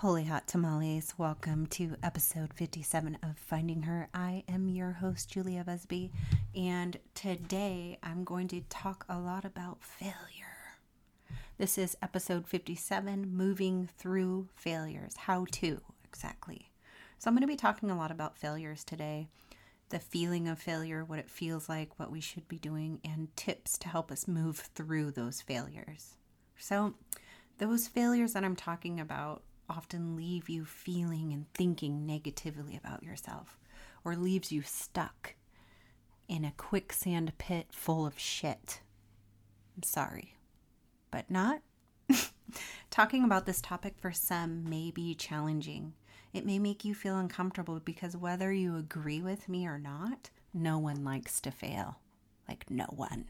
Holy 0.00 0.22
Hot 0.26 0.46
Tamales, 0.46 1.12
welcome 1.18 1.66
to 1.66 1.96
episode 2.04 2.54
57 2.54 3.18
of 3.20 3.36
Finding 3.36 3.82
Her. 3.82 4.08
I 4.14 4.44
am 4.46 4.68
your 4.68 4.92
host, 4.92 5.28
Julia 5.28 5.64
Busby, 5.64 6.12
and 6.54 6.96
today 7.14 7.98
I'm 8.00 8.22
going 8.22 8.46
to 8.46 8.60
talk 8.68 9.04
a 9.08 9.18
lot 9.18 9.44
about 9.44 9.82
failure. 9.82 10.76
This 11.58 11.76
is 11.76 11.96
episode 12.00 12.46
57 12.46 13.28
Moving 13.28 13.88
Through 13.98 14.46
Failures. 14.54 15.16
How 15.16 15.46
to, 15.50 15.80
exactly. 16.04 16.70
So, 17.18 17.28
I'm 17.28 17.34
going 17.34 17.40
to 17.40 17.48
be 17.48 17.56
talking 17.56 17.90
a 17.90 17.98
lot 17.98 18.12
about 18.12 18.38
failures 18.38 18.84
today 18.84 19.26
the 19.88 19.98
feeling 19.98 20.46
of 20.46 20.60
failure, 20.60 21.04
what 21.04 21.18
it 21.18 21.28
feels 21.28 21.68
like, 21.68 21.98
what 21.98 22.12
we 22.12 22.20
should 22.20 22.46
be 22.46 22.60
doing, 22.60 23.00
and 23.02 23.34
tips 23.34 23.76
to 23.78 23.88
help 23.88 24.12
us 24.12 24.28
move 24.28 24.58
through 24.76 25.10
those 25.10 25.40
failures. 25.40 26.14
So, 26.56 26.94
those 27.58 27.88
failures 27.88 28.34
that 28.34 28.44
I'm 28.44 28.54
talking 28.54 29.00
about 29.00 29.42
often 29.68 30.16
leave 30.16 30.48
you 30.48 30.64
feeling 30.64 31.32
and 31.32 31.52
thinking 31.52 32.06
negatively 32.06 32.76
about 32.76 33.02
yourself 33.02 33.58
or 34.04 34.16
leaves 34.16 34.50
you 34.50 34.62
stuck 34.62 35.34
in 36.28 36.44
a 36.44 36.52
quicksand 36.56 37.36
pit 37.38 37.66
full 37.70 38.06
of 38.06 38.18
shit. 38.18 38.80
I'm 39.76 39.82
sorry, 39.82 40.34
but 41.10 41.30
not. 41.30 41.60
Talking 42.90 43.24
about 43.24 43.46
this 43.46 43.60
topic 43.60 43.94
for 43.98 44.12
some 44.12 44.68
may 44.68 44.90
be 44.90 45.14
challenging. 45.14 45.94
It 46.32 46.46
may 46.46 46.58
make 46.58 46.84
you 46.84 46.94
feel 46.94 47.18
uncomfortable 47.18 47.80
because 47.80 48.16
whether 48.16 48.52
you 48.52 48.76
agree 48.76 49.20
with 49.20 49.48
me 49.48 49.66
or 49.66 49.78
not, 49.78 50.30
no 50.52 50.78
one 50.78 51.04
likes 51.04 51.40
to 51.42 51.50
fail. 51.50 51.98
Like, 52.48 52.70
no 52.70 52.86
one 52.94 53.26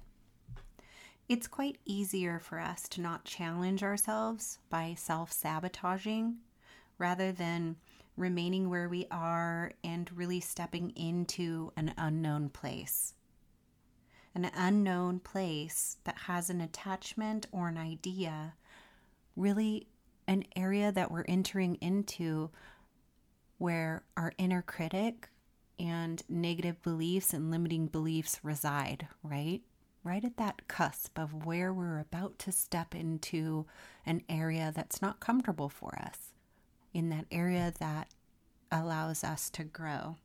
it's 1.29 1.47
quite 1.47 1.77
easier 1.85 2.39
for 2.39 2.59
us 2.59 2.89
to 2.89 3.01
not 3.03 3.25
challenge 3.25 3.83
ourselves 3.83 4.59
by 4.71 4.95
self 4.97 5.31
sabotaging 5.31 6.39
rather 6.97 7.33
than 7.33 7.77
remaining 8.17 8.69
where 8.69 8.89
we 8.89 9.07
are 9.11 9.73
and 9.85 10.11
really 10.17 10.41
stepping 10.41 10.91
into 10.91 11.71
an 11.77 11.93
unknown 11.97 12.49
place. 12.49 13.15
An 14.35 14.51
unknown 14.57 15.21
place 15.21 15.99
that 16.05 16.19
has 16.19 16.51
an 16.51 16.61
attachment 16.61 17.47
or 17.53 17.69
an 17.69 17.77
idea, 17.77 18.55
really 19.37 19.87
an 20.27 20.45
area 20.57 20.91
that 20.93 21.11
we're 21.11 21.25
entering 21.29 21.77
into 21.77 22.51
where 23.59 24.03
our 24.17 24.33
inner 24.39 24.63
critic 24.63 25.29
and 25.79 26.23
negative 26.29 26.83
beliefs 26.83 27.33
and 27.35 27.51
limiting 27.51 27.87
beliefs 27.87 28.41
reside, 28.43 29.07
right? 29.23 29.63
Right 30.05 30.25
at 30.25 30.37
that 30.37 30.69
cusp 30.69 31.19
of 31.19 31.45
where 31.47 31.73
we're 31.73 31.99
about 31.99 32.39
to 32.41 32.53
step 32.53 32.95
into 32.95 33.67
an 34.07 34.23
area 34.29 34.73
that's 34.75 35.03
not 35.03 35.21
comfortable 35.21 35.69
for 35.69 35.99
us, 35.99 36.33
in 36.95 37.09
that 37.11 37.27
area 37.31 37.73
that 37.79 38.09
allows 38.71 39.25
us 39.25 39.51
to 39.51 39.65
grow. 39.65 40.17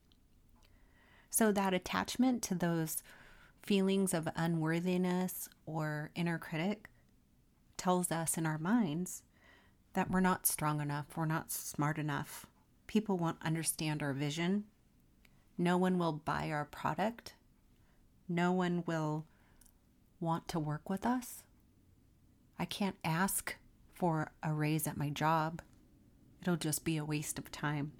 So, 1.29 1.51
that 1.51 1.73
attachment 1.73 2.43
to 2.43 2.55
those 2.55 3.01
feelings 3.63 4.13
of 4.13 4.27
unworthiness 4.35 5.49
or 5.65 6.11
inner 6.15 6.37
critic 6.37 6.89
tells 7.77 8.11
us 8.11 8.37
in 8.37 8.45
our 8.45 8.57
minds 8.57 9.23
that 9.93 10.11
we're 10.11 10.19
not 10.19 10.45
strong 10.45 10.81
enough, 10.81 11.05
we're 11.15 11.25
not 11.25 11.51
smart 11.51 11.97
enough. 11.97 12.45
People 12.87 13.17
won't 13.17 13.41
understand 13.41 14.03
our 14.03 14.13
vision. 14.13 14.65
No 15.57 15.77
one 15.77 15.97
will 15.97 16.11
buy 16.11 16.49
our 16.51 16.65
product. 16.65 17.35
No 18.27 18.51
one 18.51 18.83
will 18.85 19.25
want 20.23 20.47
to 20.47 20.59
work 20.59 20.89
with 20.89 21.05
us. 21.05 21.43
I 22.57 22.65
can't 22.65 22.95
ask 23.03 23.55
for 23.93 24.31
a 24.41 24.53
raise 24.53 24.87
at 24.87 24.97
my 24.97 25.09
job, 25.09 25.61
it'll 26.41 26.55
just 26.55 26.83
be 26.83 26.97
a 26.97 27.05
waste 27.05 27.37
of 27.37 27.51
time. 27.51 27.91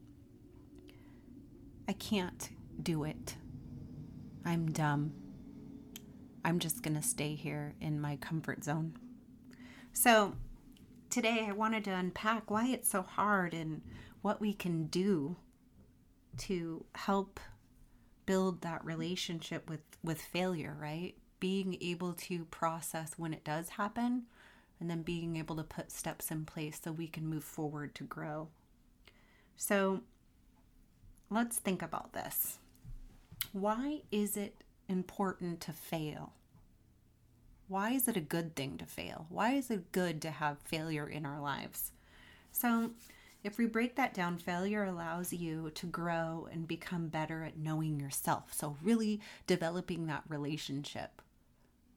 I 1.87 1.93
can't 1.93 2.49
do 2.81 3.03
it. 3.03 3.35
I'm 4.45 4.71
dumb. 4.71 5.13
I'm 6.43 6.59
just 6.59 6.81
going 6.81 6.95
to 6.95 7.03
stay 7.03 7.35
here 7.35 7.75
in 7.79 8.01
my 8.01 8.15
comfort 8.17 8.63
zone. 8.63 8.97
So, 9.93 10.35
today 11.09 11.45
I 11.47 11.51
wanted 11.51 11.83
to 11.85 11.91
unpack 11.91 12.49
why 12.49 12.67
it's 12.67 12.89
so 12.89 13.01
hard 13.01 13.53
and 13.53 13.81
what 14.21 14.41
we 14.41 14.53
can 14.53 14.87
do 14.87 15.35
to 16.39 16.85
help 16.95 17.39
build 18.25 18.61
that 18.61 18.83
relationship 18.83 19.69
with 19.69 19.81
with 20.03 20.19
failure, 20.19 20.75
right? 20.79 21.15
Being 21.43 21.77
able 21.81 22.13
to 22.13 22.45
process 22.45 23.15
when 23.17 23.33
it 23.33 23.43
does 23.43 23.67
happen 23.67 24.23
and 24.79 24.89
then 24.89 25.01
being 25.01 25.35
able 25.35 25.57
to 25.57 25.63
put 25.63 25.91
steps 25.91 26.31
in 26.31 26.45
place 26.45 26.79
so 26.81 26.89
we 26.89 27.05
can 27.05 27.27
move 27.27 27.43
forward 27.43 27.93
to 27.93 28.05
grow. 28.05 28.47
So 29.57 30.03
let's 31.29 31.57
think 31.57 31.81
about 31.81 32.13
this. 32.13 32.59
Why 33.51 34.03
is 34.09 34.37
it 34.37 34.63
important 34.87 35.59
to 35.59 35.73
fail? 35.73 36.31
Why 37.67 37.89
is 37.91 38.07
it 38.07 38.15
a 38.15 38.21
good 38.21 38.55
thing 38.55 38.77
to 38.77 38.85
fail? 38.85 39.25
Why 39.27 39.51
is 39.51 39.69
it 39.69 39.91
good 39.91 40.21
to 40.21 40.31
have 40.31 40.59
failure 40.59 41.09
in 41.09 41.25
our 41.25 41.41
lives? 41.41 41.91
So, 42.53 42.91
if 43.43 43.57
we 43.57 43.65
break 43.65 43.97
that 43.97 44.13
down, 44.13 44.37
failure 44.37 44.85
allows 44.85 45.33
you 45.33 45.71
to 45.71 45.85
grow 45.87 46.47
and 46.49 46.65
become 46.65 47.09
better 47.09 47.43
at 47.43 47.57
knowing 47.57 47.99
yourself. 47.99 48.53
So, 48.53 48.77
really 48.81 49.19
developing 49.45 50.07
that 50.07 50.23
relationship 50.29 51.21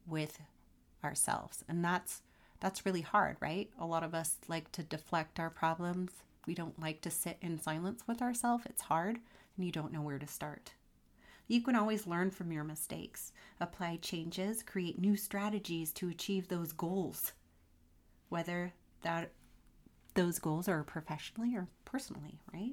with 0.07 0.41
ourselves. 1.05 1.65
And 1.69 1.85
that's 1.85 2.23
that's 2.61 2.87
really 2.87 3.03
hard, 3.03 3.37
right? 3.41 3.71
A 3.79 3.87
lot 3.87 4.03
of 4.03 4.15
us 4.15 4.37
like 4.49 4.73
to 4.73 4.83
deflect 4.83 5.39
our 5.39 5.51
problems. 5.51 6.11
We 6.47 6.55
don't 6.55 6.81
like 6.81 7.03
to 7.03 7.11
sit 7.11 7.37
in 7.43 7.61
silence 7.61 8.03
with 8.07 8.23
ourselves. 8.23 8.65
It's 8.67 8.83
hard 8.83 9.19
and 9.57 9.67
you 9.67 9.73
don't 9.73 9.93
know 9.93 10.03
where 10.03 10.19
to 10.19 10.27
start. 10.27 10.73
You 11.49 11.61
can 11.61 11.77
always 11.77 12.07
learn 12.07 12.31
from 12.31 12.51
your 12.51 12.65
mistakes, 12.65 13.33
apply 13.61 13.99
changes, 14.03 14.63
create 14.63 14.99
new 14.99 15.17
strategies 15.17 15.93
to 15.93 16.09
achieve 16.09 16.49
those 16.49 16.73
goals. 16.73 17.33
Whether 18.29 18.73
that 19.03 19.31
those 20.15 20.39
goals 20.39 20.67
are 20.67 20.83
professionally 20.83 21.55
or 21.55 21.69
personally, 21.85 22.41
right? 22.53 22.73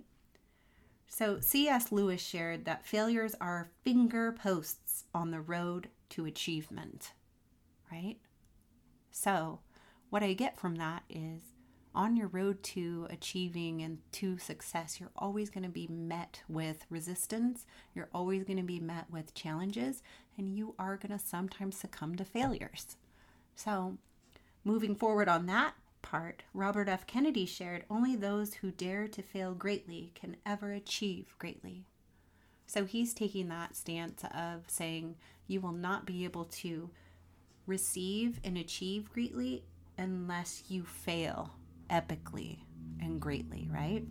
So, 1.08 1.40
C.S. 1.40 1.92
Lewis 1.92 2.22
shared 2.22 2.66
that 2.66 2.88
failures 2.88 3.36
are 3.40 3.70
finger 3.84 4.32
posts 4.32 5.04
on 5.14 5.30
the 5.30 5.42
road 5.42 5.90
to 6.10 6.26
achievement 6.26 7.12
right? 7.94 8.18
So, 9.12 9.60
what 10.10 10.24
I 10.24 10.34
get 10.34 10.58
from 10.58 10.76
that 10.76 11.04
is 11.10 11.42
on 11.96 12.18
your 12.18 12.28
road 12.28 12.64
to 12.64 13.06
achieving 13.12 13.82
and 13.84 14.00
to 14.14 14.40
success, 14.40 15.00
you're 15.00 15.12
always 15.16 15.52
going 15.52 15.64
to 15.64 15.70
be 15.70 15.88
met 15.88 16.42
with 16.50 16.86
resistance. 16.90 17.68
You're 17.94 18.10
always 18.14 18.44
going 18.44 18.58
to 18.58 18.64
be 18.64 18.80
met 18.80 19.12
with 19.12 19.36
challenges, 19.36 20.02
and 20.38 20.58
you 20.58 20.74
are 20.80 20.98
going 20.98 21.18
to 21.18 21.24
sometimes 21.24 21.78
succumb 21.78 22.16
to 22.16 22.26
failures. 22.26 22.98
So, 23.56 23.98
moving 24.64 24.96
forward 24.96 25.30
on 25.30 25.46
that 25.46 25.76
part, 26.02 26.42
Robert 26.54 26.90
F. 26.90 27.06
Kennedy 27.06 27.46
shared 27.46 27.86
only 27.92 28.16
those 28.16 28.56
who 28.56 28.72
dare 28.72 29.08
to 29.08 29.22
fail 29.22 29.54
greatly 29.54 30.12
can 30.16 30.38
ever 30.46 30.72
achieve 30.72 31.36
greatly. 31.38 31.86
So, 32.66 32.86
he's 32.86 33.14
taking 33.14 33.50
that 33.50 33.76
stance 33.76 34.24
of 34.34 34.64
saying 34.68 35.16
you 35.46 35.62
will 35.62 35.74
not 35.74 36.08
be 36.08 36.24
able 36.24 36.46
to 36.46 36.90
receive 37.66 38.40
and 38.44 38.58
achieve 38.58 39.12
greatly 39.12 39.64
unless 39.98 40.64
you 40.68 40.84
fail 40.84 41.54
epically 41.90 42.60
and 43.02 43.20
greatly, 43.20 43.70
right? 43.72 44.04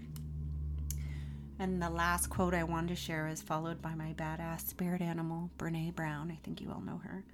And 1.58 1.80
the 1.80 1.90
last 1.90 2.28
quote 2.28 2.54
I 2.54 2.64
wanted 2.64 2.88
to 2.88 2.96
share 2.96 3.28
is 3.28 3.42
followed 3.42 3.80
by 3.80 3.94
my 3.94 4.14
badass 4.14 4.68
spirit 4.68 5.00
animal, 5.00 5.50
Brene 5.58 5.94
Brown. 5.94 6.30
I 6.30 6.38
think 6.42 6.60
you 6.60 6.70
all 6.72 6.80
know 6.80 7.00
her. 7.04 7.24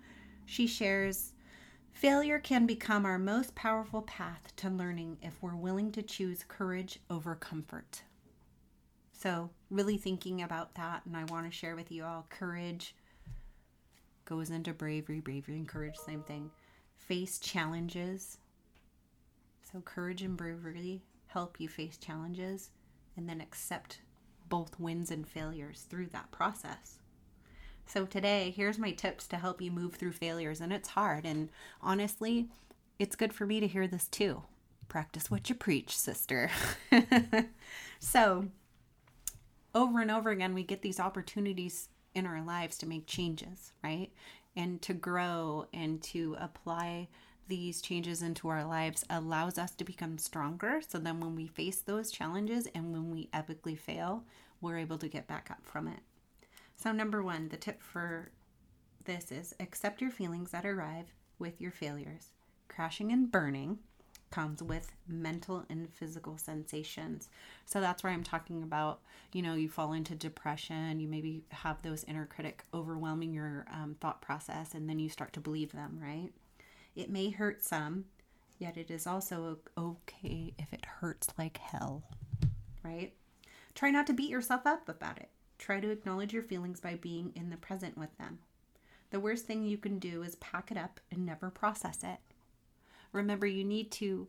She 0.45 0.67
shares 0.67 1.33
Failure 1.93 2.39
can 2.39 2.65
become 2.65 3.05
our 3.05 3.19
most 3.19 3.57
powerful 3.57 4.03
path 4.03 4.55
to 4.55 4.71
learning 4.71 5.19
if 5.21 5.43
we're 5.43 5.57
willing 5.57 5.91
to 5.91 6.03
choose 6.03 6.45
courage 6.47 7.01
over 7.11 7.35
comfort. 7.35 8.03
So, 9.13 9.51
really 9.69 9.99
thinking 9.99 10.43
about 10.43 10.77
that, 10.77 11.03
and 11.07 11.17
I 11.17 11.25
want 11.25 11.47
to 11.47 11.51
share 11.51 11.75
with 11.75 11.91
you 11.91 12.05
all 12.05 12.27
courage 12.29 12.95
goes 14.29 14.51
into 14.51 14.75
bravery, 14.75 15.21
bravery 15.21 15.57
and 15.57 15.67
courage, 15.67 15.97
same 15.97 16.23
thing. 16.23 16.51
Face 16.99 17.39
challenges. 17.39 18.37
So, 19.73 19.81
courage 19.81 20.23
and 20.23 20.37
bravery 20.37 21.03
help 21.29 21.59
you 21.59 21.69
face 21.69 21.97
challenges 21.97 22.71
and 23.17 23.29
then 23.29 23.41
accept 23.41 24.01
both 24.49 24.79
wins 24.79 25.11
and 25.11 25.27
failures 25.27 25.87
through 25.89 26.09
that 26.09 26.31
process. 26.31 26.99
So, 27.87 28.05
today, 28.05 28.53
here's 28.55 28.79
my 28.79 28.93
tips 28.93 29.27
to 29.29 29.37
help 29.37 29.63
you 29.63 29.71
move 29.71 29.95
through 29.95 30.13
failures. 30.13 30.61
And 30.61 30.73
it's 30.75 30.91
hard. 30.91 31.25
And 31.25 31.49
honestly, 31.81 32.49
it's 32.99 33.17
good 33.17 33.33
for 33.33 33.47
me 33.47 33.61
to 33.61 33.67
hear 33.67 33.87
this 33.87 34.09
too. 34.09 34.43
Practice 34.89 35.31
what 35.31 35.49
you 35.49 35.55
preach, 35.55 35.97
sister. 35.97 36.51
so, 37.99 38.49
over 39.75 40.01
and 40.01 40.11
over 40.11 40.31
again, 40.31 40.53
we 40.53 40.65
get 40.65 40.83
these 40.83 41.01
opportunities 41.01 41.89
in 42.15 42.27
our 42.27 42.43
lives 42.43 42.79
to 42.79 42.87
make 42.87 43.07
changes, 43.07 43.73
right? 43.83 44.11
And 44.57 44.81
to 44.83 44.95
grow 44.95 45.67
and 45.73 46.03
to 46.05 46.37
apply 46.39 47.09
these 47.49 47.81
changes 47.81 48.23
into 48.23 48.49
our 48.49 48.65
lives 48.65 49.05
allows 49.09 49.59
us 49.59 49.73
to 49.77 49.85
become 49.85 50.19
stronger. 50.19 50.81
So 50.87 50.99
then 50.99 51.21
when 51.21 51.35
we 51.35 51.47
face 51.47 51.81
those 51.81 52.11
challenges 52.11 52.69
and 52.75 52.93
when 52.93 53.11
we 53.11 53.29
epically 53.33 53.79
fail, 53.79 54.25
we're 54.61 54.79
able 54.79 54.99
to 54.99 55.09
get 55.09 55.27
back 55.27 55.51
up 55.51 55.65
from 55.65 55.89
it. 55.89 56.01
So, 56.77 56.93
number 56.93 57.23
one, 57.23 57.49
the 57.49 57.57
tip 57.57 57.83
for 57.83 58.31
this 59.05 59.33
is 59.33 59.55
accept 59.59 60.01
your 60.01 60.11
feelings 60.11 60.51
that 60.51 60.67
arrive 60.67 61.07
with 61.39 61.61
your 61.61 61.73
failures. 61.73 62.29
Crashing 62.69 63.11
and 63.11 63.31
burning 63.31 63.79
comes 64.31 64.63
with 64.63 64.93
mental 65.07 65.65
and 65.71 65.89
physical 65.93 66.37
sensations. 66.37 67.29
So 67.65 67.81
that's 67.81 68.03
where 68.03 68.13
I'm 68.13 68.25
talking 68.25 68.63
about, 68.63 69.01
you 69.33 69.43
know, 69.43 69.55
you 69.55 69.69
fall 69.69 69.93
into 69.93 70.15
depression, 70.15 71.01
you 71.01 71.09
maybe 71.09 71.43
have 71.51 71.83
those 71.83 72.05
inner 72.05 72.27
critic 72.27 72.65
overwhelming 72.75 73.33
your 73.33 73.67
um, 73.73 73.97
thought 74.01 74.21
process, 74.21 74.75
and 74.75 74.89
then 74.89 74.99
you 74.99 75.09
start 75.09 75.33
to 75.35 75.41
believe 75.41 75.73
them, 75.73 75.99
right? 76.03 76.31
It 76.95 77.11
may 77.11 77.31
hurt 77.31 77.65
some, 77.65 78.07
yet 78.59 78.77
it 78.77 78.91
is 78.91 79.07
also 79.07 79.59
okay 79.77 80.53
if 80.59 80.73
it 80.73 80.85
hurts 80.85 81.29
like 81.39 81.59
hell, 81.59 82.03
right? 82.83 83.13
Try 83.75 83.91
not 83.91 84.07
to 84.09 84.13
beat 84.13 84.31
yourself 84.31 84.67
up 84.67 84.89
about 84.89 85.19
it. 85.19 85.31
Try 85.59 85.81
to 85.81 85.91
acknowledge 85.91 86.33
your 86.33 86.43
feelings 86.43 86.81
by 86.81 86.97
being 86.97 87.33
in 87.35 87.51
the 87.51 87.57
present 87.57 87.97
with 87.97 88.17
them. 88.19 88.39
The 89.11 89.21
worst 89.21 89.47
thing 89.47 89.65
you 89.65 89.79
can 89.79 89.99
do 89.99 90.23
is 90.23 90.37
pack 90.37 90.71
it 90.71 90.77
up 90.77 91.01
and 91.11 91.25
never 91.25 91.51
process 91.51 92.01
it. 92.03 92.19
Remember, 93.13 93.47
you 93.47 93.65
need 93.65 93.91
to 93.93 94.29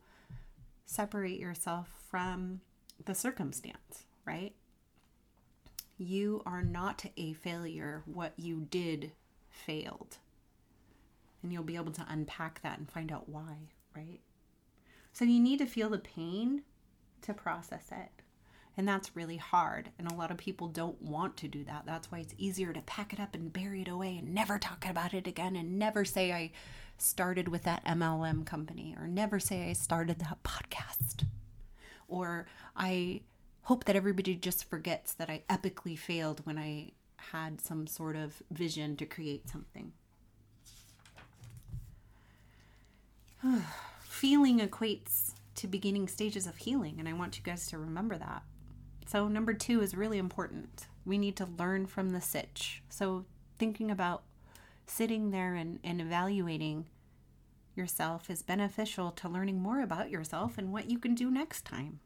separate 0.86 1.40
yourself 1.40 1.88
from 2.10 2.62
the 3.06 3.14
circumstance, 3.14 4.06
right? 4.26 4.54
You 5.98 6.42
are 6.46 6.64
not 6.64 7.06
a 7.18 7.34
failure. 7.34 8.04
What 8.06 8.34
you 8.38 8.68
did 8.70 9.12
failed. 9.50 10.18
And 11.44 11.54
you'll 11.54 11.64
be 11.64 11.76
able 11.76 11.92
to 11.94 12.06
unpack 12.10 12.62
that 12.62 12.80
and 12.80 12.90
find 12.90 13.12
out 13.12 13.30
why, 13.30 13.56
right? 13.96 14.20
So 15.14 15.26
you 15.26 15.40
need 15.40 15.60
to 15.60 15.66
feel 15.66 15.90
the 15.90 16.00
pain 16.00 16.64
to 17.22 17.34
process 17.34 17.92
it. 17.92 18.19
And 18.80 18.88
that's 18.88 19.14
really 19.14 19.36
hard. 19.36 19.90
And 20.00 20.10
a 20.10 20.16
lot 20.16 20.31
of 20.31 20.38
people 20.38 20.70
don't 20.70 21.02
want 21.02 21.36
to 21.36 21.50
do 21.50 21.66
that. 21.66 21.84
That's 21.86 22.10
why 22.10 22.20
it's 22.20 22.34
easier 22.38 22.72
to 22.72 22.80
pack 22.84 23.12
it 23.12 23.20
up 23.20 23.36
and 23.36 23.52
bury 23.52 23.81
it 23.81 23.90
away 23.90 24.16
and 24.16 24.34
never 24.34 24.58
talk 24.58 24.86
about 24.90 25.14
it 25.14 25.28
again 25.28 25.58
and 25.58 25.78
never 25.78 26.06
say 26.06 26.31
I 26.31 26.52
started 26.98 27.50
with 27.50 27.64
that 27.64 27.84
MLM 27.84 28.46
company 28.46 28.96
or 28.98 29.06
never 29.06 29.38
say 29.38 29.70
I 29.70 29.74
started 29.74 30.20
that 30.20 30.42
podcast. 30.44 31.26
Or 32.08 32.48
I 32.74 33.20
hope 33.64 33.84
that 33.84 33.98
everybody 33.98 34.34
just 34.36 34.64
forgets 34.70 35.14
that 35.16 35.30
I 35.30 35.44
epically 35.50 36.00
failed 36.00 36.40
when 36.46 36.58
I 36.58 36.94
had 37.18 37.60
some 37.60 37.86
sort 37.86 38.16
of 38.16 38.42
vision 38.50 38.96
to 38.96 39.06
create 39.06 39.50
something. 39.50 39.92
Feeling 44.04 44.62
equates 44.62 45.34
to 45.56 45.68
beginning 45.68 46.08
stages 46.08 46.48
of 46.48 46.56
healing, 46.56 46.96
and 46.98 47.10
I 47.10 47.12
want 47.12 47.38
you 47.38 47.44
guys 47.44 47.68
to 47.68 47.78
remember 47.78 48.18
that. 48.18 48.44
So, 49.10 49.28
number 49.28 49.56
two 49.56 49.82
is 49.82 49.96
really 49.96 50.20
important. 50.20 50.86
We 51.04 51.18
need 51.18 51.36
to 51.38 51.50
learn 51.58 51.88
from 51.88 52.12
the 52.12 52.22
sitch. 52.22 52.84
So, 52.90 53.26
thinking 53.58 53.90
about 53.90 54.22
sitting 54.86 55.32
there 55.32 55.56
and, 55.56 55.80
and 55.84 56.00
evaluating 56.00 56.86
yourself 57.74 58.30
is 58.30 58.44
beneficial 58.44 59.10
to 59.14 59.28
learning 59.28 59.60
more 59.60 59.82
about 59.82 60.12
yourself 60.12 60.60
and 60.60 60.72
what 60.72 60.92
you 60.92 61.00
can 61.00 61.16
do 61.16 61.32
next 61.32 61.66
time. 61.66 62.02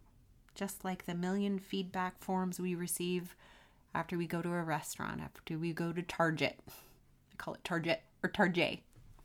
Just 0.56 0.86
like 0.86 1.06
the 1.06 1.14
million 1.14 1.60
feedback 1.60 2.24
forms 2.24 2.58
we 2.58 2.74
receive 2.74 3.36
after 3.94 4.18
we 4.18 4.26
go 4.26 4.42
to 4.42 4.54
a 4.54 4.64
restaurant, 4.64 5.20
after 5.20 5.58
we 5.58 5.74
go 5.74 5.92
to 5.92 6.02
Target. 6.02 6.58
I 6.70 7.36
call 7.36 7.56
it 7.56 7.66
Target 7.66 8.02
or 8.24 8.30
Target. 8.30 8.80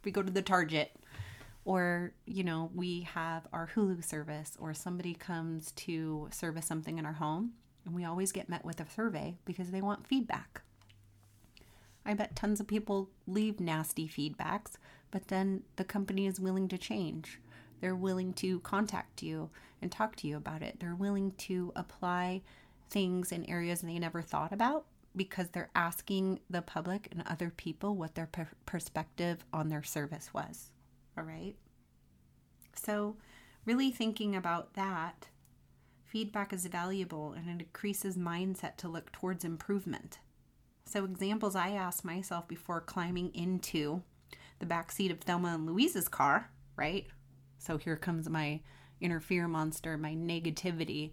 We 0.04 0.10
go 0.10 0.24
to 0.24 0.32
the 0.32 0.42
Target 0.42 0.96
or 1.64 2.12
you 2.26 2.42
know 2.42 2.72
we 2.74 3.02
have 3.02 3.46
our 3.52 3.70
hulu 3.76 4.02
service 4.04 4.56
or 4.58 4.74
somebody 4.74 5.14
comes 5.14 5.70
to 5.72 6.28
service 6.32 6.66
something 6.66 6.98
in 6.98 7.06
our 7.06 7.12
home 7.12 7.52
and 7.88 7.96
we 7.96 8.04
always 8.04 8.32
get 8.32 8.50
met 8.50 8.66
with 8.66 8.80
a 8.80 8.90
survey 8.90 9.38
because 9.46 9.70
they 9.70 9.80
want 9.80 10.06
feedback. 10.06 10.60
I 12.04 12.12
bet 12.12 12.36
tons 12.36 12.60
of 12.60 12.66
people 12.66 13.08
leave 13.26 13.60
nasty 13.60 14.06
feedbacks, 14.06 14.76
but 15.10 15.28
then 15.28 15.62
the 15.76 15.84
company 15.84 16.26
is 16.26 16.38
willing 16.38 16.68
to 16.68 16.76
change. 16.76 17.40
They're 17.80 17.96
willing 17.96 18.34
to 18.34 18.60
contact 18.60 19.22
you 19.22 19.48
and 19.80 19.90
talk 19.90 20.16
to 20.16 20.28
you 20.28 20.36
about 20.36 20.62
it. 20.62 20.80
They're 20.80 20.94
willing 20.94 21.32
to 21.32 21.72
apply 21.74 22.42
things 22.90 23.32
in 23.32 23.48
areas 23.48 23.80
they 23.80 23.98
never 23.98 24.20
thought 24.20 24.52
about 24.52 24.84
because 25.16 25.48
they're 25.48 25.70
asking 25.74 26.40
the 26.50 26.60
public 26.60 27.08
and 27.10 27.22
other 27.26 27.50
people 27.50 27.96
what 27.96 28.14
their 28.14 28.26
per- 28.26 28.48
perspective 28.66 29.46
on 29.50 29.70
their 29.70 29.82
service 29.82 30.34
was. 30.34 30.72
All 31.16 31.24
right. 31.24 31.54
So, 32.74 33.16
really 33.64 33.90
thinking 33.90 34.36
about 34.36 34.74
that 34.74 35.28
Feedback 36.08 36.54
is 36.54 36.64
valuable 36.64 37.34
and 37.34 37.48
it 37.48 37.66
increases 37.66 38.16
mindset 38.16 38.76
to 38.78 38.88
look 38.88 39.12
towards 39.12 39.44
improvement. 39.44 40.20
So, 40.86 41.04
examples 41.04 41.54
I 41.54 41.72
asked 41.72 42.02
myself 42.02 42.48
before 42.48 42.80
climbing 42.80 43.30
into 43.34 44.02
the 44.58 44.64
back 44.64 44.90
seat 44.90 45.10
of 45.10 45.20
Thelma 45.20 45.48
and 45.48 45.66
Louise's 45.66 46.08
car, 46.08 46.50
right? 46.76 47.06
So, 47.58 47.76
here 47.76 47.96
comes 47.96 48.26
my 48.30 48.60
inner 49.02 49.20
fear 49.20 49.46
monster, 49.46 49.98
my 49.98 50.14
negativity. 50.14 51.12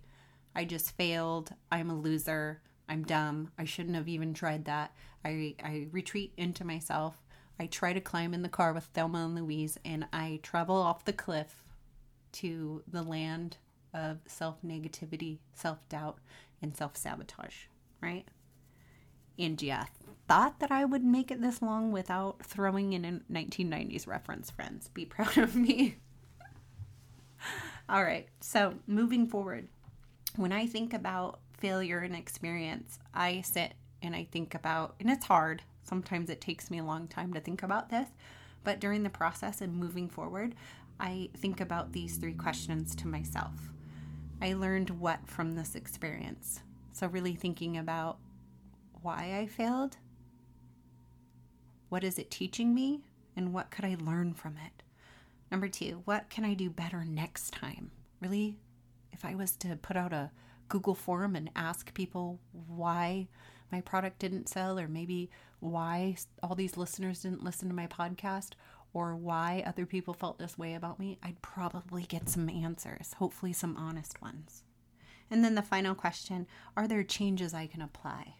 I 0.56 0.64
just 0.64 0.96
failed. 0.96 1.54
I'm 1.70 1.90
a 1.90 2.00
loser. 2.00 2.62
I'm 2.88 3.04
dumb. 3.04 3.52
I 3.58 3.66
shouldn't 3.66 3.98
have 3.98 4.08
even 4.08 4.34
tried 4.34 4.64
that. 4.64 4.96
I, 5.26 5.56
I 5.62 5.88
retreat 5.92 6.32
into 6.38 6.64
myself. 6.64 7.22
I 7.60 7.66
try 7.66 7.92
to 7.92 8.00
climb 8.00 8.34
in 8.34 8.44
the 8.44 8.50
car 8.50 8.72
with 8.72 8.86
Thelma 8.86 9.26
and 9.26 9.36
Louise 9.36 9.78
and 9.84 10.08
I 10.14 10.40
travel 10.42 10.78
off 10.78 11.04
the 11.04 11.12
cliff 11.12 11.66
to 12.34 12.82
the 12.88 13.04
land 13.04 13.58
of 13.96 14.20
self 14.28 14.62
negativity, 14.64 15.40
self 15.54 15.88
doubt, 15.90 16.20
and 16.62 16.76
self 16.76 16.96
sabotage, 16.98 17.66
right? 18.02 18.28
And 19.40 19.62
yeah, 19.62 19.86
thought 20.28 20.60
that 20.60 20.72
I 20.72 20.86
would 20.86 21.04
make 21.04 21.32
it 21.32 21.42
this 21.42 21.62
long 21.62 21.92
without 21.92 22.44
throwing 22.44 22.94
in 22.94 23.06
a 23.06 23.32
1990s 23.32 24.08
reference, 24.08 24.52
friends. 24.52 24.90
Be 24.90 25.06
proud 25.06 25.38
of 25.38 25.56
me. 25.56 25.96
All 27.88 28.04
right, 28.04 28.28
so 28.42 28.76
moving 28.88 29.28
forward, 29.28 29.68
when 30.36 30.52
I 30.52 30.66
think 30.66 30.94
about 30.94 31.40
failure 31.58 32.00
and 32.00 32.16
experience, 32.16 33.00
I 33.14 33.42
sit 33.42 33.74
and 34.02 34.16
I 34.16 34.28
think 34.32 34.56
about, 34.56 34.96
and 35.00 35.10
it's 35.10 35.26
hard. 35.26 35.62
Sometimes 35.84 36.32
it 36.32 36.42
takes 36.42 36.72
me 36.72 36.80
a 36.80 36.84
long 36.84 37.08
time 37.08 37.32
to 37.36 37.40
think 37.40 37.62
about 37.62 37.90
this, 37.90 38.10
but 38.64 38.80
during 38.80 39.04
the 39.04 39.10
process 39.12 39.62
and 39.62 39.76
moving 39.76 40.10
forward, 40.10 40.56
I 41.00 41.30
think 41.38 41.62
about 41.62 41.92
these 41.92 42.18
three 42.18 42.34
questions 42.34 42.96
to 42.96 43.08
myself. 43.08 43.75
I 44.46 44.54
learned 44.54 44.92
what 44.92 45.28
from 45.28 45.56
this 45.56 45.74
experience. 45.74 46.62
So, 46.94 47.08
really 47.08 47.34
thinking 47.34 47.78
about 47.78 48.20
why 49.02 49.40
I 49.40 49.48
failed, 49.48 49.98
what 51.90 52.04
is 52.04 52.20
it 52.20 52.30
teaching 52.30 52.72
me, 52.72 53.06
and 53.36 53.56
what 53.56 53.72
could 53.72 53.86
I 53.86 53.98
learn 54.00 54.36
from 54.36 54.58
it? 54.64 54.84
Number 55.50 55.68
two, 55.68 56.04
what 56.06 56.30
can 56.30 56.46
I 56.46 56.54
do 56.54 56.70
better 56.70 57.04
next 57.04 57.54
time? 57.56 57.90
Really, 58.22 58.60
if 59.12 59.26
I 59.26 59.34
was 59.34 59.56
to 59.58 59.78
put 59.78 59.98
out 59.98 60.14
a 60.14 60.30
Google 60.70 60.94
form 60.94 61.36
and 61.36 61.50
ask 61.56 61.92
people 61.96 62.40
why 62.68 63.28
my 63.72 63.82
product 63.82 64.20
didn't 64.20 64.48
sell, 64.48 64.78
or 64.78 64.88
maybe 64.88 65.32
why 65.60 66.18
all 66.44 66.54
these 66.54 66.78
listeners 66.78 67.24
didn't 67.24 67.44
listen 67.44 67.68
to 67.68 67.74
my 67.74 67.88
podcast, 67.88 68.52
or 68.96 69.14
why 69.14 69.62
other 69.68 69.86
people 69.86 70.14
felt 70.14 70.40
this 70.40 70.58
way 70.58 70.74
about 70.74 71.00
me, 71.00 71.20
I'd 71.22 71.42
probably 71.42 72.04
get 72.04 72.30
some 72.30 72.50
answers, 72.50 73.14
hopefully, 73.18 73.52
some 73.52 73.76
honest 73.76 74.22
ones. 74.22 74.64
And 75.30 75.44
then 75.44 75.56
the 75.56 75.62
final 75.62 75.94
question 75.94 76.48
Are 76.78 76.88
there 76.88 77.04
changes 77.04 77.54
I 77.54 77.68
can 77.68 77.82
apply? 77.82 78.36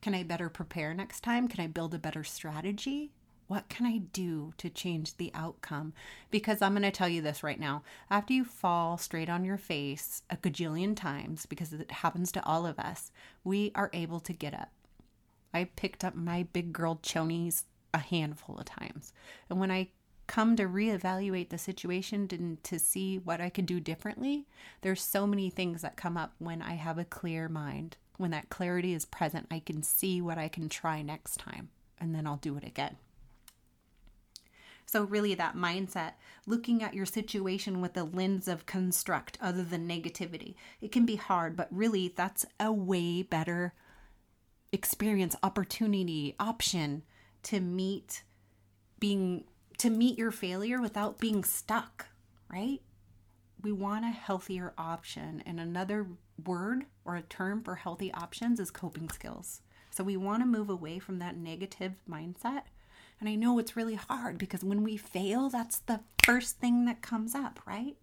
Can 0.00 0.14
I 0.14 0.22
better 0.22 0.48
prepare 0.48 0.94
next 0.94 1.20
time? 1.20 1.48
Can 1.48 1.62
I 1.62 1.66
build 1.66 1.92
a 1.92 1.98
better 1.98 2.24
strategy? 2.24 3.12
What 3.46 3.68
can 3.68 3.84
I 3.84 3.98
do 3.98 4.54
to 4.56 4.70
change 4.70 5.18
the 5.18 5.30
outcome? 5.34 5.92
Because 6.30 6.62
I'm 6.62 6.72
going 6.72 6.82
to 6.82 6.90
tell 6.90 7.10
you 7.10 7.20
this 7.20 7.42
right 7.42 7.60
now. 7.60 7.82
After 8.10 8.32
you 8.32 8.44
fall 8.44 8.96
straight 8.96 9.28
on 9.28 9.44
your 9.44 9.58
face 9.58 10.22
a 10.30 10.36
gajillion 10.36 10.96
times, 10.96 11.44
because 11.44 11.74
it 11.74 11.90
happens 11.90 12.32
to 12.32 12.44
all 12.46 12.64
of 12.64 12.78
us, 12.78 13.12
we 13.44 13.70
are 13.74 13.90
able 13.92 14.20
to 14.20 14.32
get 14.32 14.54
up. 14.54 14.70
I 15.52 15.64
picked 15.76 16.04
up 16.04 16.14
my 16.14 16.44
big 16.52 16.72
girl 16.72 16.96
chonies 17.02 17.64
a 17.96 17.98
handful 17.98 18.58
of 18.58 18.66
times. 18.66 19.12
And 19.48 19.58
when 19.58 19.70
I 19.70 19.88
come 20.26 20.54
to 20.56 20.64
reevaluate 20.64 21.48
the 21.48 21.58
situation 21.58 22.28
and 22.30 22.62
to 22.64 22.78
see 22.78 23.16
what 23.16 23.40
I 23.40 23.48
could 23.48 23.66
do 23.66 23.80
differently, 23.80 24.46
there's 24.82 25.00
so 25.00 25.26
many 25.26 25.50
things 25.50 25.82
that 25.82 25.96
come 25.96 26.16
up 26.16 26.34
when 26.38 26.60
I 26.60 26.74
have 26.74 26.98
a 26.98 27.04
clear 27.04 27.48
mind. 27.48 27.96
When 28.18 28.30
that 28.32 28.50
clarity 28.50 28.92
is 28.92 29.04
present, 29.04 29.46
I 29.50 29.60
can 29.60 29.82
see 29.82 30.20
what 30.20 30.38
I 30.38 30.48
can 30.48 30.68
try 30.68 31.02
next 31.02 31.38
time, 31.38 31.70
and 31.98 32.14
then 32.14 32.26
I'll 32.26 32.36
do 32.36 32.56
it 32.56 32.64
again. 32.64 32.96
So, 34.86 35.02
really, 35.02 35.34
that 35.34 35.56
mindset, 35.56 36.12
looking 36.46 36.82
at 36.82 36.94
your 36.94 37.06
situation 37.06 37.80
with 37.80 37.96
a 37.96 38.04
lens 38.04 38.46
of 38.46 38.66
construct 38.66 39.36
other 39.40 39.64
than 39.64 39.88
negativity, 39.88 40.54
it 40.80 40.92
can 40.92 41.04
be 41.04 41.16
hard, 41.16 41.56
but 41.56 41.68
really, 41.70 42.12
that's 42.14 42.46
a 42.60 42.72
way 42.72 43.22
better 43.22 43.74
experience, 44.72 45.36
opportunity, 45.42 46.34
option 46.38 47.02
to 47.46 47.60
meet 47.60 48.22
being 48.98 49.44
to 49.78 49.90
meet 49.90 50.18
your 50.18 50.30
failure 50.30 50.80
without 50.80 51.18
being 51.18 51.44
stuck, 51.44 52.06
right? 52.50 52.80
We 53.62 53.72
want 53.72 54.04
a 54.04 54.08
healthier 54.08 54.72
option. 54.78 55.42
And 55.44 55.60
another 55.60 56.06
word 56.44 56.86
or 57.04 57.16
a 57.16 57.22
term 57.22 57.62
for 57.62 57.74
healthy 57.74 58.12
options 58.12 58.58
is 58.58 58.70
coping 58.70 59.10
skills. 59.10 59.60
So 59.90 60.02
we 60.02 60.16
want 60.16 60.42
to 60.42 60.46
move 60.46 60.70
away 60.70 60.98
from 60.98 61.18
that 61.18 61.36
negative 61.36 61.92
mindset. 62.08 62.62
And 63.20 63.28
I 63.28 63.34
know 63.34 63.58
it's 63.58 63.76
really 63.76 63.94
hard 63.94 64.38
because 64.38 64.64
when 64.64 64.82
we 64.82 64.96
fail, 64.96 65.48
that's 65.48 65.78
the 65.78 66.00
first 66.24 66.58
thing 66.58 66.84
that 66.86 67.02
comes 67.02 67.34
up, 67.34 67.60
right? 67.66 67.96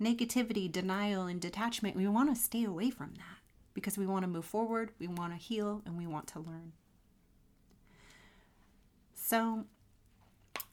Negativity, 0.00 0.70
denial, 0.70 1.26
and 1.26 1.40
detachment, 1.40 1.96
we 1.96 2.06
want 2.06 2.34
to 2.34 2.40
stay 2.40 2.64
away 2.64 2.90
from 2.90 3.14
that 3.16 3.42
because 3.74 3.98
we 3.98 4.06
want 4.06 4.22
to 4.22 4.28
move 4.28 4.44
forward, 4.44 4.92
we 4.98 5.08
want 5.08 5.32
to 5.32 5.38
heal, 5.38 5.82
and 5.84 5.96
we 5.96 6.06
want 6.06 6.26
to 6.28 6.40
learn. 6.40 6.72
So, 9.28 9.66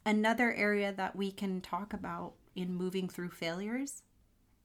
another 0.06 0.54
area 0.54 0.94
that 0.94 1.14
we 1.14 1.30
can 1.30 1.60
talk 1.60 1.92
about 1.92 2.36
in 2.56 2.74
moving 2.74 3.10
through 3.10 3.32
failures 3.32 4.04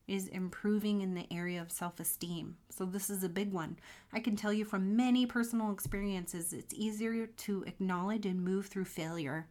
is 0.06 0.28
improving 0.28 1.00
in 1.00 1.14
the 1.14 1.26
area 1.28 1.60
of 1.60 1.72
self 1.72 1.98
esteem. 1.98 2.56
So, 2.68 2.84
this 2.84 3.10
is 3.10 3.24
a 3.24 3.28
big 3.28 3.52
one. 3.52 3.80
I 4.12 4.20
can 4.20 4.36
tell 4.36 4.52
you 4.52 4.64
from 4.64 4.94
many 4.94 5.26
personal 5.26 5.72
experiences, 5.72 6.52
it's 6.52 6.72
easier 6.72 7.26
to 7.26 7.64
acknowledge 7.64 8.26
and 8.26 8.44
move 8.44 8.66
through 8.66 8.84
failure. 8.84 9.48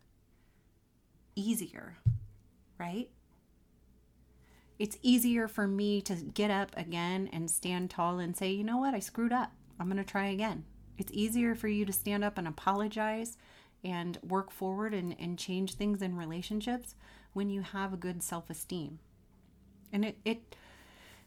Easier, 1.36 1.98
right? 2.78 3.10
It's 4.78 4.98
easier 5.02 5.50
for 5.50 5.68
me 5.68 6.00
to 6.04 6.16
get 6.16 6.50
up 6.50 6.72
again 6.78 7.30
and 7.34 7.52
stand 7.52 7.90
tall 7.90 8.20
and 8.20 8.38
say, 8.38 8.52
you 8.52 8.64
know 8.64 8.78
what, 8.78 8.94
I 8.94 9.00
screwed 9.00 9.34
up. 9.34 9.52
I'm 9.82 9.88
going 9.88 9.98
to 9.98 10.10
try 10.10 10.28
again. 10.28 10.64
It's 10.98 11.12
easier 11.12 11.56
for 11.56 11.68
you 11.68 11.84
to 11.84 11.92
stand 11.92 12.24
up 12.24 12.38
and 12.38 12.48
apologize 12.48 13.38
and 13.84 14.18
work 14.22 14.52
forward 14.52 14.94
and, 14.94 15.16
and 15.20 15.38
change 15.38 15.76
things 15.76 16.02
in 16.02 16.16
relationships 16.16 16.96
when 17.34 17.50
you 17.50 17.62
have 17.62 17.94
a 17.94 17.98
good 17.98 18.22
self 18.22 18.50
esteem. 18.50 19.00
And 19.92 20.06
it, 20.06 20.18
it 20.26 20.56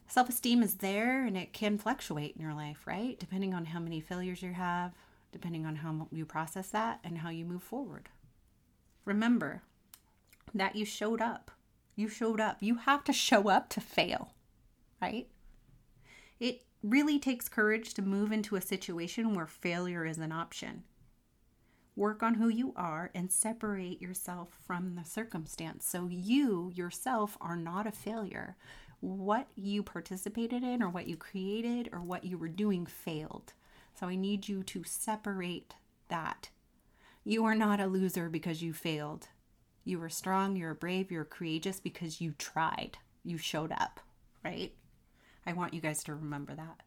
self 0.07 0.29
esteem 0.29 0.63
is 0.63 0.75
there 0.75 1.25
and 1.25 1.37
it 1.37 1.53
can 1.53 1.77
fluctuate 1.77 2.35
in 2.35 2.41
your 2.41 2.53
life, 2.53 2.85
right? 2.85 3.19
Depending 3.19 3.53
on 3.53 3.65
how 3.65 3.79
many 3.79 3.99
failures 3.99 4.41
you 4.41 4.53
have, 4.53 4.93
depending 5.31 5.65
on 5.65 5.77
how 5.77 6.07
you 6.11 6.25
process 6.25 6.69
that 6.69 6.99
and 7.03 7.19
how 7.19 7.29
you 7.29 7.45
move 7.45 7.63
forward. 7.63 8.09
Remember 9.05 9.63
that 10.53 10.75
you 10.75 10.85
showed 10.85 11.21
up. 11.21 11.51
You 11.95 12.07
showed 12.07 12.39
up. 12.39 12.57
You 12.61 12.75
have 12.75 13.03
to 13.05 13.13
show 13.13 13.49
up 13.49 13.69
to 13.69 13.81
fail, 13.81 14.33
right? 15.01 15.27
It 16.39 16.63
really 16.81 17.19
takes 17.19 17.49
courage 17.49 17.93
to 17.95 18.01
move 18.01 18.31
into 18.31 18.55
a 18.55 18.61
situation 18.61 19.33
where 19.33 19.47
failure 19.47 20.05
is 20.05 20.17
an 20.17 20.31
option. 20.31 20.83
Work 21.95 22.23
on 22.23 22.35
who 22.35 22.47
you 22.47 22.73
are 22.75 23.11
and 23.13 23.31
separate 23.31 24.01
yourself 24.01 24.49
from 24.65 24.95
the 24.95 25.05
circumstance. 25.05 25.85
So 25.85 26.07
you 26.09 26.71
yourself 26.73 27.37
are 27.39 27.55
not 27.55 27.85
a 27.85 27.91
failure. 27.91 28.55
What 28.99 29.47
you 29.55 29.83
participated 29.83 30.63
in, 30.63 30.81
or 30.81 30.89
what 30.89 31.07
you 31.07 31.17
created, 31.17 31.89
or 31.91 31.99
what 31.99 32.23
you 32.23 32.37
were 32.37 32.47
doing 32.47 32.85
failed. 32.85 33.53
So 33.99 34.07
I 34.07 34.15
need 34.15 34.47
you 34.47 34.63
to 34.63 34.83
separate 34.83 35.75
that. 36.07 36.49
You 37.23 37.45
are 37.45 37.55
not 37.55 37.79
a 37.79 37.87
loser 37.87 38.27
because 38.27 38.63
you 38.63 38.73
failed. 38.73 39.27
You 39.85 39.99
were 39.99 40.09
strong, 40.09 40.55
you're 40.55 40.73
brave, 40.73 41.11
you're 41.11 41.25
courageous 41.25 41.79
because 41.79 42.21
you 42.21 42.33
tried. 42.37 42.97
You 43.23 43.37
showed 43.37 43.71
up, 43.71 43.99
right? 44.43 44.73
I 45.45 45.53
want 45.53 45.73
you 45.73 45.81
guys 45.81 46.03
to 46.05 46.15
remember 46.15 46.55
that. 46.55 46.81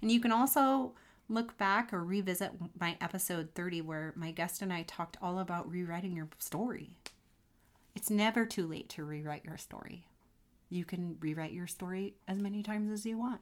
And 0.00 0.10
you 0.10 0.20
can 0.20 0.32
also 0.32 0.94
look 1.28 1.58
back 1.58 1.92
or 1.92 2.02
revisit 2.02 2.52
my 2.78 2.96
episode 3.00 3.50
30 3.54 3.82
where 3.82 4.12
my 4.16 4.30
guest 4.30 4.62
and 4.62 4.72
I 4.72 4.82
talked 4.82 5.16
all 5.20 5.38
about 5.38 5.70
rewriting 5.70 6.16
your 6.16 6.28
story. 6.38 6.96
It's 7.94 8.10
never 8.10 8.46
too 8.46 8.66
late 8.66 8.88
to 8.90 9.04
rewrite 9.04 9.44
your 9.44 9.58
story. 9.58 10.06
You 10.70 10.84
can 10.84 11.16
rewrite 11.20 11.52
your 11.52 11.66
story 11.66 12.14
as 12.26 12.38
many 12.38 12.62
times 12.62 12.90
as 12.90 13.04
you 13.04 13.18
want. 13.18 13.40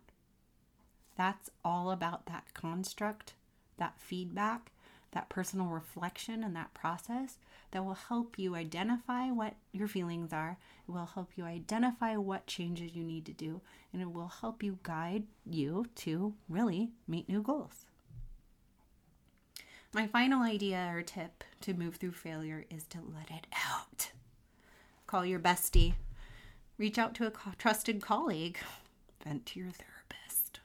That's 1.16 1.50
all 1.64 1.90
about 1.90 2.26
that 2.26 2.54
construct, 2.54 3.34
that 3.78 3.98
feedback, 3.98 4.70
that 5.12 5.28
personal 5.28 5.66
reflection, 5.66 6.44
and 6.44 6.54
that 6.56 6.74
process 6.74 7.38
that 7.70 7.84
will 7.84 7.94
help 7.94 8.38
you 8.38 8.54
identify 8.54 9.30
what 9.30 9.54
your 9.72 9.88
feelings 9.88 10.32
are. 10.32 10.58
It 10.88 10.92
will 10.92 11.06
help 11.06 11.30
you 11.36 11.44
identify 11.44 12.16
what 12.16 12.46
changes 12.46 12.94
you 12.94 13.02
need 13.02 13.26
to 13.26 13.32
do, 13.32 13.60
and 13.92 14.02
it 14.02 14.12
will 14.12 14.28
help 14.28 14.62
you 14.62 14.78
guide 14.82 15.24
you 15.44 15.86
to 15.96 16.34
really 16.48 16.90
meet 17.08 17.28
new 17.28 17.42
goals. 17.42 17.86
My 19.92 20.06
final 20.06 20.42
idea 20.42 20.90
or 20.92 21.02
tip 21.02 21.42
to 21.62 21.72
move 21.72 21.96
through 21.96 22.12
failure 22.12 22.66
is 22.70 22.84
to 22.88 22.98
let 22.98 23.30
it 23.30 23.46
out. 23.70 24.10
Call 25.06 25.24
your 25.24 25.40
bestie, 25.40 25.94
reach 26.76 26.98
out 26.98 27.14
to 27.14 27.26
a 27.26 27.32
trusted 27.56 28.02
colleague, 28.02 28.58
vent 29.24 29.46
to 29.46 29.60
your 29.60 29.70
therapist. 29.70 30.60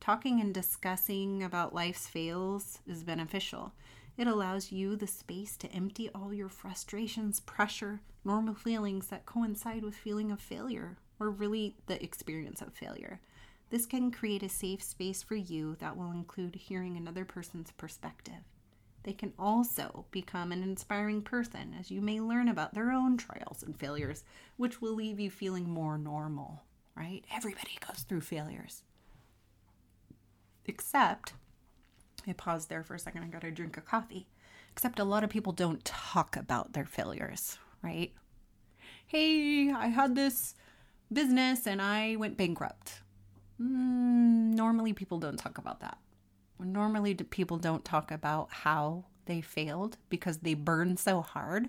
Talking 0.00 0.40
and 0.40 0.52
discussing 0.52 1.42
about 1.42 1.74
life's 1.74 2.06
fails 2.06 2.80
is 2.86 3.02
beneficial. 3.02 3.72
It 4.16 4.26
allows 4.26 4.70
you 4.70 4.94
the 4.94 5.06
space 5.06 5.56
to 5.56 5.72
empty 5.72 6.08
all 6.14 6.32
your 6.32 6.48
frustrations, 6.48 7.40
pressure, 7.40 8.00
normal 8.24 8.54
feelings 8.54 9.08
that 9.08 9.26
coincide 9.26 9.82
with 9.82 9.96
feeling 9.96 10.30
of 10.30 10.40
failure 10.40 10.98
or 11.18 11.30
really 11.30 11.76
the 11.86 12.02
experience 12.02 12.62
of 12.62 12.74
failure. 12.74 13.20
This 13.70 13.86
can 13.86 14.12
create 14.12 14.42
a 14.42 14.48
safe 14.48 14.82
space 14.82 15.22
for 15.22 15.34
you 15.34 15.76
that 15.80 15.96
will 15.96 16.12
include 16.12 16.54
hearing 16.54 16.96
another 16.96 17.24
person's 17.24 17.72
perspective. 17.72 18.44
They 19.02 19.12
can 19.12 19.32
also 19.38 20.06
become 20.10 20.52
an 20.52 20.62
inspiring 20.62 21.22
person 21.22 21.74
as 21.78 21.90
you 21.90 22.00
may 22.00 22.20
learn 22.20 22.48
about 22.48 22.74
their 22.74 22.90
own 22.90 23.16
trials 23.16 23.62
and 23.62 23.78
failures, 23.78 24.24
which 24.56 24.80
will 24.80 24.94
leave 24.94 25.20
you 25.20 25.30
feeling 25.30 25.68
more 25.68 25.98
normal, 25.98 26.62
right? 26.96 27.24
Everybody 27.34 27.78
goes 27.86 28.02
through 28.02 28.22
failures. 28.22 28.82
Except 30.66 31.34
I 32.26 32.32
paused 32.32 32.68
there 32.68 32.82
for 32.82 32.94
a 32.94 32.98
second. 32.98 33.24
I 33.24 33.26
got 33.26 33.44
a 33.44 33.50
drink 33.50 33.76
of 33.76 33.84
coffee. 33.84 34.26
Except 34.72 34.98
a 34.98 35.04
lot 35.04 35.22
of 35.22 35.30
people 35.30 35.52
don't 35.52 35.84
talk 35.84 36.36
about 36.36 36.72
their 36.72 36.84
failures, 36.84 37.58
right? 37.82 38.12
Hey, 39.06 39.70
I 39.70 39.86
had 39.86 40.14
this 40.14 40.54
business 41.12 41.66
and 41.66 41.80
I 41.80 42.16
went 42.16 42.36
bankrupt. 42.36 43.00
Mm, 43.60 44.54
normally, 44.54 44.92
people 44.92 45.18
don't 45.18 45.36
talk 45.36 45.58
about 45.58 45.80
that. 45.80 45.98
Normally, 46.58 47.14
people 47.14 47.58
don't 47.58 47.84
talk 47.84 48.10
about 48.10 48.48
how 48.50 49.04
they 49.26 49.40
failed 49.40 49.96
because 50.08 50.38
they 50.38 50.54
burned 50.54 50.98
so 50.98 51.20
hard 51.20 51.68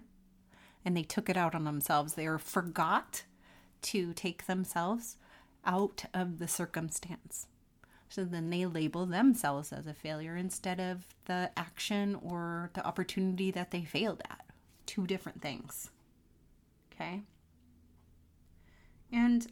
and 0.83 0.95
they 0.95 1.03
took 1.03 1.29
it 1.29 1.37
out 1.37 1.55
on 1.55 1.63
themselves. 1.63 2.13
They 2.13 2.27
forgot 2.37 3.23
to 3.83 4.13
take 4.13 4.45
themselves 4.45 5.17
out 5.65 6.05
of 6.13 6.39
the 6.39 6.47
circumstance. 6.47 7.47
So 8.09 8.23
then 8.23 8.49
they 8.49 8.65
label 8.65 9.05
themselves 9.05 9.73
as 9.73 9.87
a 9.87 9.93
failure 9.93 10.35
instead 10.35 10.79
of 10.79 11.05
the 11.25 11.51
action 11.57 12.15
or 12.15 12.69
the 12.73 12.85
opportunity 12.85 13.51
that 13.51 13.71
they 13.71 13.83
failed 13.83 14.21
at. 14.29 14.45
Two 14.85 15.07
different 15.07 15.41
things. 15.41 15.89
Okay? 16.93 17.23
And 19.11 19.47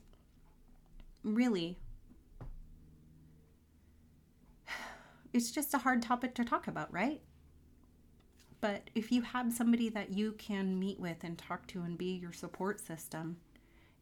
really, 1.24 1.80
it's 5.34 5.52
just 5.52 5.74
a 5.74 5.80
hard 5.80 6.02
topic 6.02 6.36
to 6.36 6.46
talk 6.46 6.68
about, 6.68 6.94
right? 6.94 7.22
But 8.62 8.90
if 8.96 9.12
you 9.12 9.24
have 9.24 9.52
somebody 9.52 9.90
that 9.90 10.14
you 10.14 10.34
can 10.34 10.80
meet 10.80 11.00
with 11.00 11.24
and 11.24 11.38
talk 11.38 11.68
to 11.68 11.82
and 11.82 11.98
be 11.98 12.14
your 12.16 12.32
support 12.32 12.80
system, 12.80 13.38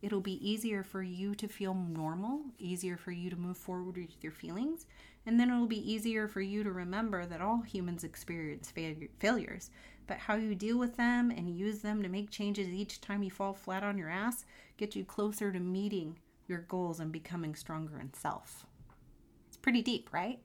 It'll 0.01 0.21
be 0.21 0.49
easier 0.49 0.83
for 0.83 1.03
you 1.03 1.35
to 1.35 1.47
feel 1.47 1.73
normal, 1.75 2.41
easier 2.57 2.97
for 2.97 3.11
you 3.11 3.29
to 3.29 3.35
move 3.35 3.57
forward 3.57 3.97
with 3.97 4.23
your 4.23 4.31
feelings, 4.31 4.87
and 5.25 5.39
then 5.39 5.51
it'll 5.51 5.67
be 5.67 5.91
easier 5.91 6.27
for 6.27 6.41
you 6.41 6.63
to 6.63 6.71
remember 6.71 7.25
that 7.25 7.41
all 7.41 7.61
humans 7.61 8.03
experience 8.03 8.73
failures, 9.19 9.69
but 10.07 10.17
how 10.17 10.35
you 10.35 10.55
deal 10.55 10.79
with 10.79 10.97
them 10.97 11.29
and 11.29 11.55
use 11.55 11.79
them 11.79 12.01
to 12.01 12.09
make 12.09 12.31
changes 12.31 12.69
each 12.69 12.99
time 12.99 13.21
you 13.21 13.29
fall 13.29 13.53
flat 13.53 13.83
on 13.83 13.97
your 13.97 14.09
ass 14.09 14.43
gets 14.77 14.95
you 14.95 15.05
closer 15.05 15.51
to 15.51 15.59
meeting 15.59 16.17
your 16.47 16.61
goals 16.61 16.99
and 16.99 17.11
becoming 17.11 17.53
stronger 17.53 17.99
in 17.99 18.11
self. 18.13 18.65
It's 19.47 19.57
pretty 19.57 19.83
deep, 19.83 20.09
right? 20.11 20.39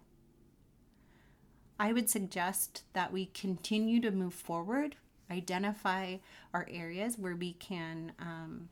I 1.80 1.92
would 1.92 2.08
suggest 2.10 2.84
that 2.92 3.12
we 3.12 3.26
continue 3.26 4.00
to 4.00 4.10
move 4.10 4.34
forward, 4.34 4.96
identify 5.30 6.16
our 6.52 6.66
areas 6.70 7.18
where 7.18 7.36
we 7.36 7.54
can 7.54 8.12
um, 8.18 8.68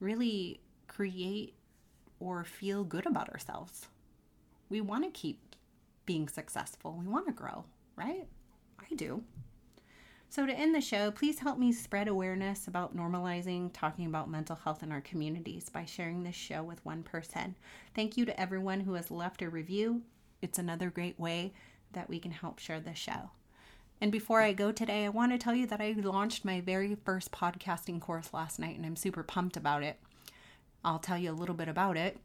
really 0.00 0.60
create 0.86 1.54
or 2.20 2.44
feel 2.44 2.84
good 2.84 3.06
about 3.06 3.28
ourselves. 3.30 3.86
We 4.68 4.80
want 4.80 5.04
to 5.04 5.10
keep 5.10 5.56
being 6.06 6.28
successful. 6.28 6.98
We 6.98 7.06
want 7.06 7.26
to 7.26 7.32
grow, 7.32 7.64
right? 7.96 8.26
I 8.80 8.94
do. 8.94 9.22
So, 10.30 10.44
to 10.44 10.52
end 10.52 10.74
the 10.74 10.80
show, 10.82 11.10
please 11.10 11.38
help 11.38 11.58
me 11.58 11.72
spread 11.72 12.06
awareness 12.06 12.68
about 12.68 12.94
normalizing 12.94 13.70
talking 13.72 14.04
about 14.04 14.28
mental 14.28 14.56
health 14.56 14.82
in 14.82 14.92
our 14.92 15.00
communities 15.00 15.70
by 15.70 15.86
sharing 15.86 16.22
this 16.22 16.34
show 16.34 16.62
with 16.62 16.84
one 16.84 17.02
person. 17.02 17.56
Thank 17.94 18.18
you 18.18 18.26
to 18.26 18.38
everyone 18.38 18.80
who 18.80 18.92
has 18.94 19.10
left 19.10 19.40
a 19.40 19.48
review. 19.48 20.02
It's 20.42 20.58
another 20.58 20.90
great 20.90 21.18
way 21.18 21.54
that 21.92 22.10
we 22.10 22.18
can 22.18 22.30
help 22.30 22.58
share 22.58 22.78
the 22.78 22.94
show. 22.94 23.30
And 24.00 24.12
before 24.12 24.40
I 24.40 24.52
go 24.52 24.70
today, 24.70 25.04
I 25.04 25.08
want 25.08 25.32
to 25.32 25.38
tell 25.38 25.54
you 25.54 25.66
that 25.66 25.80
I 25.80 25.92
launched 25.96 26.44
my 26.44 26.60
very 26.60 26.94
first 26.94 27.32
podcasting 27.32 28.00
course 28.00 28.32
last 28.32 28.58
night 28.58 28.76
and 28.76 28.86
I'm 28.86 28.96
super 28.96 29.22
pumped 29.22 29.56
about 29.56 29.82
it. 29.82 29.98
I'll 30.84 31.00
tell 31.00 31.18
you 31.18 31.32
a 31.32 31.32
little 31.32 31.54
bit 31.54 31.68
about 31.68 31.96
it. 31.96 32.18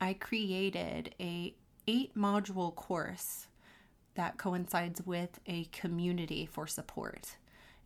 I 0.00 0.14
created 0.14 1.14
a 1.20 1.54
8 1.86 2.16
module 2.16 2.74
course 2.74 3.46
that 4.14 4.38
coincides 4.38 5.02
with 5.04 5.38
a 5.46 5.64
community 5.64 6.46
for 6.46 6.66
support. 6.66 7.36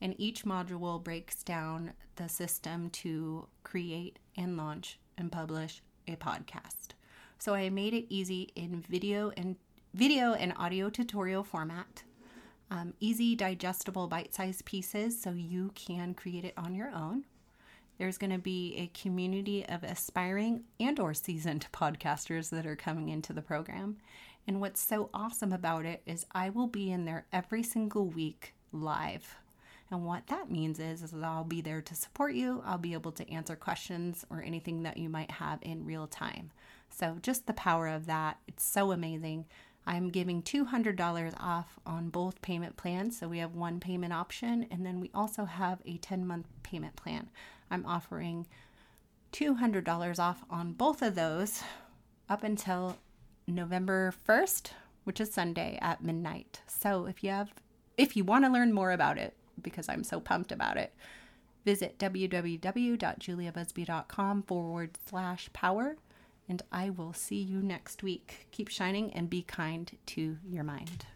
And 0.01 0.15
each 0.19 0.45
module 0.45 1.03
breaks 1.03 1.43
down 1.43 1.93
the 2.17 2.29
system 2.29 2.91
to 2.91 3.49
create 3.65 4.19
and 4.37 4.57
launch 4.57 4.99
and 5.19 5.33
publish 5.33 5.83
a 6.07 6.17
podcast. 6.17 6.91
So 7.39 7.55
I 7.55 7.69
made 7.71 7.95
it 7.95 8.07
easy 8.09 8.53
in 8.55 8.85
video 8.89 9.33
and 9.37 9.57
video 9.93 10.35
and 10.35 10.53
audio 10.57 10.91
tutorial 10.91 11.43
format. 11.43 12.05
Um, 12.75 12.93
easy, 12.99 13.37
digestible, 13.37 14.09
bite-sized 14.09 14.65
pieces 14.65 15.23
so 15.23 15.31
you 15.31 15.71
can 15.77 16.13
create 16.13 16.45
it 16.45 16.55
on 16.57 16.75
your 16.75 16.91
own. 16.91 17.25
There's 17.99 18.19
going 18.19 18.33
to 18.33 18.39
be 18.39 18.75
a 18.77 18.99
community 19.01 19.65
of 19.65 19.85
aspiring 19.85 20.65
and 20.81 20.99
or 20.99 21.15
seasoned 21.15 21.69
podcasters 21.73 22.51
that 22.51 22.67
are 22.67 22.75
coming 22.75 23.11
into 23.11 23.33
the 23.33 23.43
program. 23.43 23.99
And 24.49 24.61
what's 24.61 24.81
so 24.81 25.09
awesome 25.15 25.53
about 25.53 25.87
it 25.87 26.03
is 26.05 26.27
I 26.33 26.51
will 26.51 26.67
be 26.67 26.91
in 26.91 27.05
there 27.05 27.27
every 27.33 27.63
single 27.63 28.07
week 28.07 28.55
live. 28.73 29.37
And 29.89 30.05
what 30.05 30.27
that 30.27 30.51
means 30.51 30.81
is, 30.81 31.01
is 31.01 31.15
I'll 31.15 31.45
be 31.45 31.61
there 31.61 31.81
to 31.81 31.95
support 31.95 32.35
you. 32.35 32.61
I'll 32.67 32.77
be 32.77 32.95
able 32.95 33.13
to 33.13 33.31
answer 33.31 33.55
questions 33.55 34.27
or 34.31 34.43
anything 34.43 34.83
that 34.83 34.97
you 34.97 35.09
might 35.09 35.31
have 35.31 35.61
in 35.63 35.87
real 35.87 36.09
time. 36.09 36.51
So 36.91 37.19
just 37.23 37.47
the 37.47 37.53
power 37.53 37.87
of 37.87 38.07
that, 38.07 38.39
it's 38.49 38.65
so 38.65 38.91
amazing. 38.91 39.45
I'm 39.87 40.09
giving 40.09 40.43
$200 40.43 41.35
off 41.39 41.79
on 41.85 42.09
both 42.09 42.41
payment 42.43 42.77
plans. 42.77 43.19
So 43.19 43.29
we 43.29 43.39
have 43.39 43.55
one 43.55 43.81
payment 43.81 44.13
option 44.13 44.67
and 44.71 44.85
then 44.85 45.01
we 45.01 45.11
also 45.15 45.45
have 45.45 45.81
a 45.85 45.99
10 45.99 46.27
month 46.27 46.47
payment 46.63 46.97
plan. 46.97 47.29
I'm 47.71 47.87
offering 47.87 48.47
$200 49.33 50.19
off 50.19 50.45
on 50.49 50.73
both 50.73 51.03
of 51.03 51.15
those 51.15 51.63
up 52.29 52.45
until 52.45 52.97
November 53.47 54.15
1st, 54.27 54.71
which 55.05 55.21
is 55.21 55.33
Sunday 55.33 55.79
at 55.83 56.03
midnight. 56.03 56.63
So 56.67 57.07
if 57.07 57.23
you 57.23 57.31
have 57.31 57.53
if 57.97 58.17
you 58.17 58.25
want 58.25 58.45
to 58.45 58.51
learn 58.51 58.73
more 58.73 58.91
about 58.91 59.19
it 59.19 59.37
because 59.63 59.89
I'm 59.89 60.03
so 60.03 60.19
pumped 60.19 60.51
about 60.51 60.77
it, 60.77 60.93
visit 61.65 61.97
www.juliabusby.com 61.99 64.43
forward 64.43 64.99
slash 65.09 65.49
power 65.53 65.97
and 66.49 66.63
I 66.71 66.91
will 66.91 67.13
see 67.13 67.41
you 67.41 67.63
next 67.63 68.03
week. 68.03 68.49
Keep 68.51 68.69
shining 68.69 69.13
and 69.13 69.31
be 69.31 69.43
kind 69.43 69.91
to 70.07 70.39
your 70.47 70.65
mind. 70.65 71.07